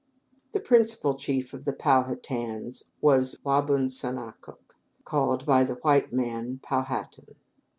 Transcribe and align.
The 0.53 0.59
principal 0.59 1.13
chief 1.13 1.53
of 1.53 1.63
the 1.63 1.73
Pow 1.73 2.05
ha 2.05 2.15
tans 2.19 2.85
was 3.01 3.37
Wa 3.43 3.61
bun 3.61 3.87
so 3.87 4.11
na 4.11 4.31
cook, 4.41 4.75
called 5.05 5.45
by 5.45 5.63
the 5.63 5.75
white 5.75 6.11
men 6.11 6.59
Pow 6.63 6.81
hatan. 6.81 7.35